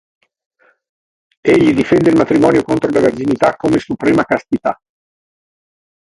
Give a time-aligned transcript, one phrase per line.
[1.41, 4.81] Egli difende il matrimonio contro la verginità come suprema castità.